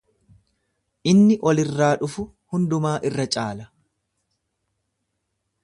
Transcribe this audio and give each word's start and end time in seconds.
Inni 1.11 1.35
olirraa 1.51 1.89
dhufu 2.03 2.25
hundumaa 2.55 2.95
irra 3.11 3.27
caala. 3.37 3.69